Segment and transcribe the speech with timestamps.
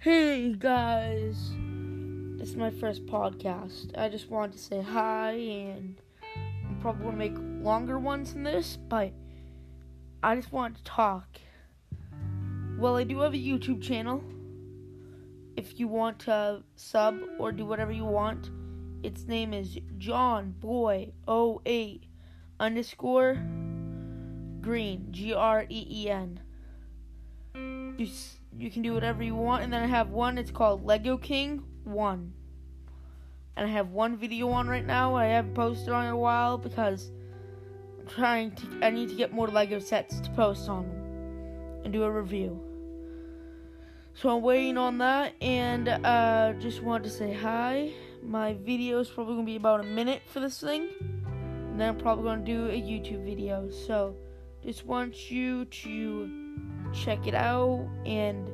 [0.00, 1.50] Hey guys,
[2.36, 3.98] this is my first podcast.
[3.98, 6.00] I just wanted to say hi, and
[6.64, 9.12] I'm probably gonna make longer ones than this, but
[10.22, 11.40] I just wanted to talk.
[12.78, 14.22] Well, I do have a YouTube channel.
[15.56, 18.50] If you want to sub or do whatever you want,
[19.02, 22.04] its name is John Boy 08
[22.60, 23.34] underscore
[24.60, 26.38] Green G R E E N.
[27.98, 28.06] You
[28.56, 30.38] you can do whatever you want, and then I have one.
[30.38, 32.32] It's called Lego King One,
[33.56, 35.14] and I have one video on right now.
[35.16, 37.10] I haven't posted on in a while because
[37.98, 38.66] I'm trying to.
[38.82, 40.84] I need to get more Lego sets to post on
[41.84, 42.60] and do a review.
[44.14, 47.92] So I'm waiting on that, and uh, just wanted to say hi.
[48.22, 51.98] My video is probably gonna be about a minute for this thing, and then I'm
[51.98, 53.70] probably gonna do a YouTube video.
[53.70, 54.16] So
[54.68, 56.28] just want you to
[56.92, 58.50] check it out and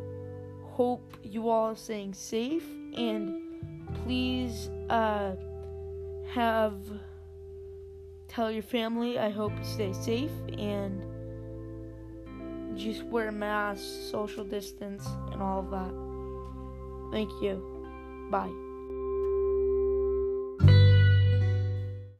[0.62, 2.64] hope you all are staying safe
[2.96, 3.42] and
[4.04, 5.32] please uh,
[6.30, 6.76] have
[8.28, 11.02] tell your family I hope you stay safe and
[12.76, 17.10] just wear a mask, social distance, and all of that.
[17.12, 17.60] Thank you.
[18.30, 18.73] Bye.